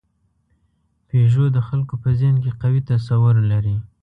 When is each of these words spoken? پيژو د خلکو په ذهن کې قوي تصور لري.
پيژو 1.07 1.45
د 1.55 1.57
خلکو 1.67 1.93
په 2.03 2.09
ذهن 2.19 2.35
کې 2.43 2.51
قوي 2.61 2.81
تصور 2.91 3.35
لري. 3.51 3.75